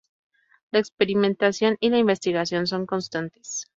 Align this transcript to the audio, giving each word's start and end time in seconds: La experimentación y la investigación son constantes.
La 0.71 0.79
experimentación 0.79 1.77
y 1.79 1.91
la 1.91 1.99
investigación 1.99 2.65
son 2.65 2.87
constantes. 2.87 3.67